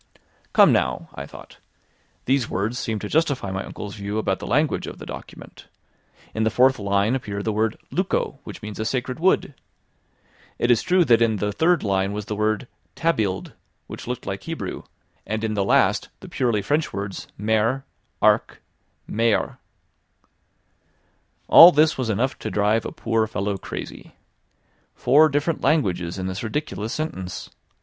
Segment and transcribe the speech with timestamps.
[0.53, 1.57] "Come now," I thought,
[2.25, 5.67] "these words seem to justify my uncle's view about the language of the document.
[6.33, 9.53] In the fourth line appeared the word "luco", which means a sacred wood.
[10.57, 13.53] It is true that in the third line was the word "tabiled",
[13.85, 14.81] which looked like Hebrew,
[15.27, 17.83] and in the last the purely French words "mer",
[18.23, 18.59] "arc",
[19.05, 19.59] "mere.""
[21.47, 24.15] All this was enough to drive a poor fellow crazy.
[24.95, 27.51] Four different languages in this ridiculous sentence!